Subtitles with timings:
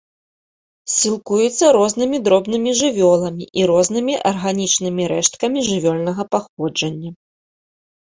[0.93, 7.11] Сілкуецца рознымі дробнымі жывёламі і рознымі арганічнымі рэшткамі жывёльнага паходжання.